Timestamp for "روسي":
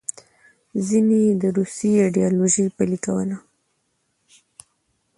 1.57-1.89